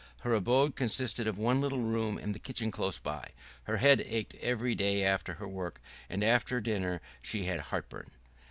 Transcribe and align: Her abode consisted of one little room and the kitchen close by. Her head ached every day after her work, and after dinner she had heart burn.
Her 0.21 0.33
abode 0.33 0.75
consisted 0.75 1.27
of 1.27 1.37
one 1.37 1.61
little 1.61 1.83
room 1.83 2.17
and 2.17 2.33
the 2.33 2.39
kitchen 2.39 2.71
close 2.71 2.97
by. 2.97 3.33
Her 3.65 3.77
head 3.77 4.01
ached 4.07 4.33
every 4.41 4.73
day 4.73 5.03
after 5.03 5.35
her 5.35 5.47
work, 5.47 5.79
and 6.09 6.23
after 6.23 6.59
dinner 6.59 7.01
she 7.21 7.43
had 7.43 7.59
heart 7.69 7.87
burn. 7.87 8.09